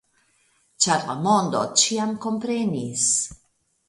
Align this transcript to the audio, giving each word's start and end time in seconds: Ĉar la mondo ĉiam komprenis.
Ĉar 0.85 1.03
la 1.09 1.15
mondo 1.27 1.61
ĉiam 1.81 2.15
komprenis. 2.23 3.05